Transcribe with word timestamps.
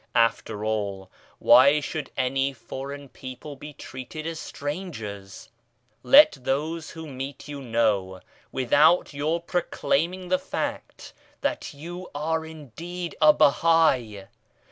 After 0.15 0.65
all, 0.65 1.11
why 1.37 1.79
should 1.79 2.09
any 2.17 2.53
foreign 2.53 3.07
people 3.07 3.55
be 3.55 3.71
treated 3.71 4.25
as 4.25 4.39
strangers? 4.39 5.49
Let 6.01 6.39
those 6.41 6.89
who 6.89 7.05
meet 7.05 7.47
you 7.47 7.61
know, 7.61 8.21
without 8.51 9.13
your 9.13 9.39
pro 9.39 9.61
claiming 9.61 10.29
the 10.29 10.39
fact, 10.39 11.13
that 11.41 11.75
you 11.75 12.09
are 12.15 12.43
indeed 12.47 13.15
a 13.21 13.31
Bahai. 13.31 14.25